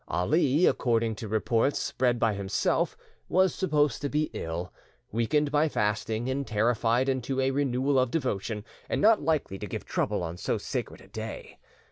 [0.07, 2.97] Ali, according to reports spread by himself,
[3.29, 4.73] was supposed to be ill,
[5.11, 9.85] weakened by fasting, and terrified into a renewal of devotion, and not likely to give
[9.85, 11.59] trouble on so sacred a day.